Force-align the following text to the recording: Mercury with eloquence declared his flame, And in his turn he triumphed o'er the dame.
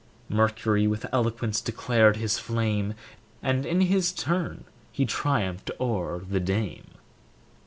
Mercury 0.29 0.87
with 0.87 1.05
eloquence 1.13 1.61
declared 1.61 2.15
his 2.17 2.39
flame, 2.39 2.95
And 3.43 3.67
in 3.67 3.81
his 3.81 4.11
turn 4.11 4.63
he 4.91 5.05
triumphed 5.05 5.69
o'er 5.79 6.17
the 6.27 6.39
dame. 6.39 6.95